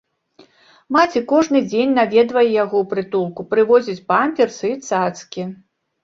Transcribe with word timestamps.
Маці 0.95 1.19
кожны 1.31 1.59
дзень 1.71 1.91
наведвае 1.97 2.45
яго 2.63 2.75
ў 2.83 2.91
прытулку, 2.93 3.41
прывозіць 3.51 3.95
памперсы 4.13 4.65
і 4.71 4.79
цацкі. 4.89 5.43